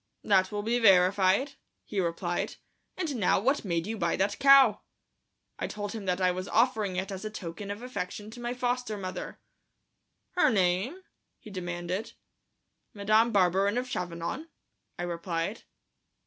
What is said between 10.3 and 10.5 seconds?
"Her